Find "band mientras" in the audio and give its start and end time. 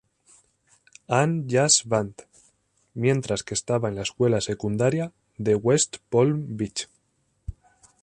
1.85-3.43